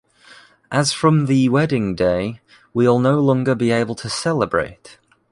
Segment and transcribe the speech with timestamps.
[0.71, 2.41] As from the wedding day,
[2.73, 4.97] we’ll no longer be able to celebrate.